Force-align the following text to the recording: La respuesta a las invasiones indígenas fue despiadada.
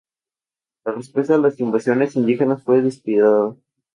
La 0.83 0.93
respuesta 0.93 1.35
a 1.35 1.37
las 1.37 1.59
invasiones 1.59 2.15
indígenas 2.15 2.63
fue 2.63 2.81
despiadada. 2.81 3.55